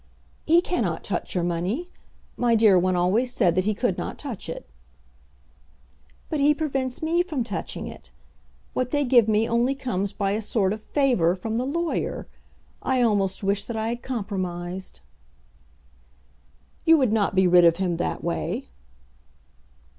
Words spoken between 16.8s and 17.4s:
"You would not